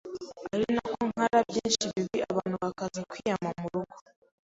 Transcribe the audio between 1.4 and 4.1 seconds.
byinshi bibi abantu bakaza kwiyama mu rugo,